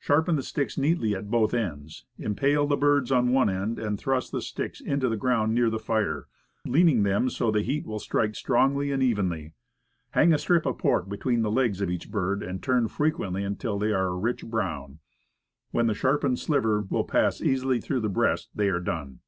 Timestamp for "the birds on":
2.66-3.30